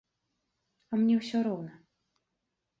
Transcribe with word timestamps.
А 0.91 0.99
мне 1.03 1.15
ўсё 1.21 1.45
роўна. 1.51 1.73